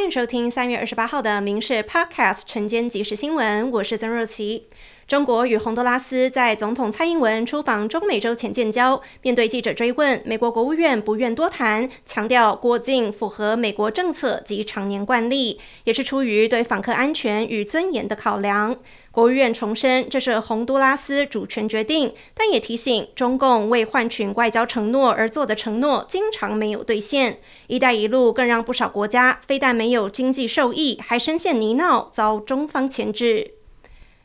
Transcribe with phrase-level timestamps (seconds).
[0.00, 4.66] 欢迎收听三月二十八号的《民事 Podcast》晨间即时新闻，我是曾若琪。
[5.10, 9.02] 中国与洪都拉斯在总统蔡英文出访中美洲前建交。
[9.22, 18.76] 面对记者追问，美国国务院不愿多谈，强调过境符合美国政策及常年惯例，也是出于对访客安全与尊严的考量。
[19.10, 27.40] 国务院重申，这是洪都拉斯主权决定，但也提醒中共为换取外交承诺而做的承诺，经常没有兑现。
[27.66, 33.54] 一带一路更让不少国家非但没有经济受益，还深陷泥淖，遭中方牵制。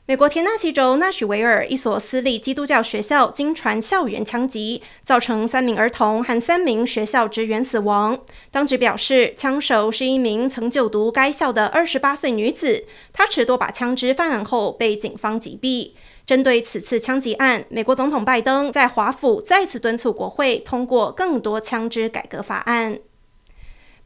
[0.08, 8.16] 美国田纳西州纳许维尔一所私立基督教学校经传校园枪击，造成三名儿童和三名学校职员死亡。
[8.52, 15.94] 当局表示，枪手是一名曾就读该校的二十八岁女子，她持多把枪支犯案后被警方击毙。
[16.27, 22.99] 针对此次枪击案，美国总统拜登在华府再次敦促国会通过更多枪支改革法案。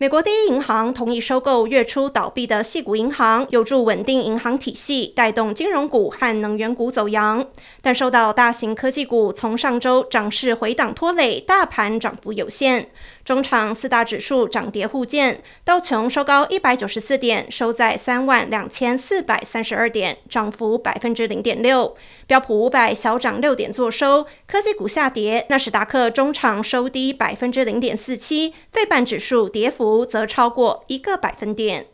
[0.02, 7.46] 美国第一银行同意收购月初倒闭的系股银行，有助稳定银行体系，带动金融股和能源股走阳。
[7.82, 12.90] 但受到大型科技股从上周涨势回档拖累，大盘涨幅有限。
[13.26, 21.94] 中场四大指数涨跌互见，道琼收高一百九十四点，收在三万两千四百三十二点，涨幅百分之零点六。
[22.26, 24.26] 标普五百小涨六点，作收。
[24.48, 29.89] 科技股下跌，纳斯达克中场收低百分之零点四七，费半指数跌幅。
[30.06, 31.88] 则超过一个百分点。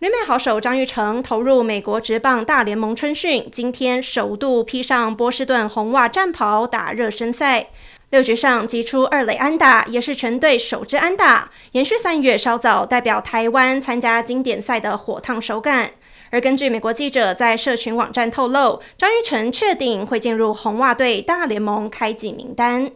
[0.00, 7.66] 旅美好手张玉成投入美国职棒大联盟春训，今天首度披上波士顿红袜战袍打热身赛。
[8.10, 15.90] 六局上击出二垒安打，也是全队首支安打，延续三月稍早代表台湾参加经典赛的火烫手感。
[16.30, 22.90] 而根据美国记者在社群网站透露，张玉成确定会进入红袜队大联盟开季名单。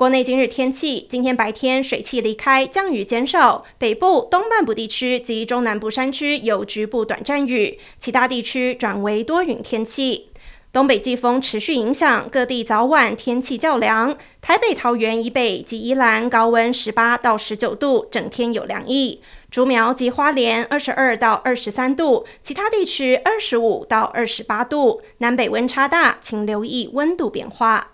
[0.00, 10.30] 国内今日天气，今天白天水汽离开，降雨减少，北部、东半部地区及中南部山区有局部短暂雨，其他地区转为多云天气。
[10.72, 14.16] 东北季风持续影响，各地早晚天气较凉。
[14.40, 19.20] 台北、桃园以北及宜兰高温十八到十九度，整天有凉意。
[19.50, 27.88] 竹苗及花莲二十二到二十三度，其他地区二十五到二十八度，南北温差大，请留意温度变化。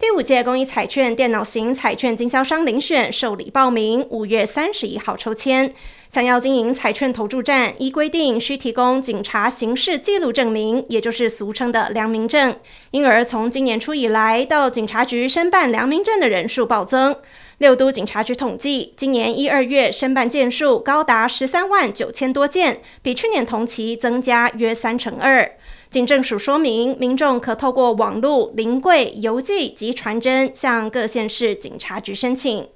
[0.00, 5.70] 第五届公益彩券电脑型彩券经销商遴选受理报名，五月三十一号抽签。
[6.08, 12.56] 想要经营彩券投注站，依规定需提供警察刑事记录证明，也就是俗称的良民证。
[12.92, 17.14] 因而从今年初以来，到警察局申办良民证的人数暴增。
[17.58, 25.52] 六都警察局统计，今年一二月申办件数高达十三万九千多件，比去年同期增加约三成二。
[25.90, 32.68] 警政署说明，民众可透过网络、临柜、邮寄及传真向各县市警察局申请。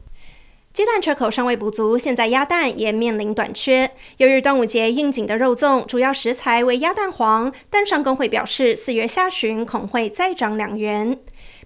[0.73, 3.89] 鸡蛋缺口尚未补足，现在鸭蛋也面临短缺。
[4.17, 11.17] 由于端午节应景的肉粽主要食材为鸭蛋黄，蛋商工会表示，四月下旬恐会再涨两元。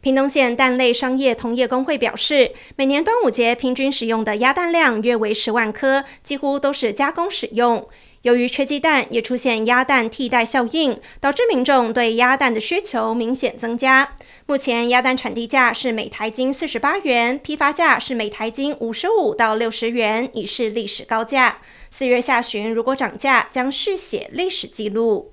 [0.02, 7.86] 屏东县蛋类商业同业工会表示，每年端午节平均使用的鸭蛋量约为十万颗，几乎都是加工使用。
[8.22, 14.16] 由于缺鸡蛋，也出现鸭蛋替代效应，导致民众对鸭蛋的需求明显增加。
[14.46, 21.58] 目前鸭蛋产地价是每台斤四十八元，批发价是每台斤五十五到六十元，已是历史高价。
[21.90, 25.32] 四月下旬如果涨价，将续写历史记录。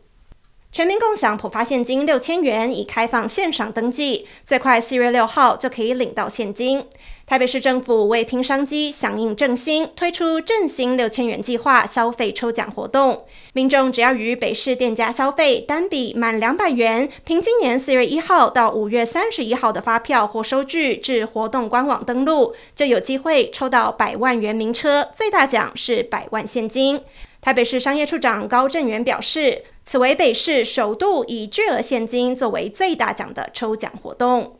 [0.72, 6.86] 全民共享普发现金六千元，已开放线上登记，最快四月六号就可以领到现金。
[7.28, 13.26] 台北市政府为拼商机，响应振兴，推出振兴六千元计划消费抽奖活动。
[13.54, 27.02] 民众只要于北市店家消费，单笔满两百元，凭今年四月一号到五月三十一号的发票或收据至活动官网登录，就有机会抽到百万元名车，最大奖是百万现金。
[27.42, 34.60] 台北市商业处长高振元表示，此为北市首度以巨额现金作为最大奖的抽奖活动。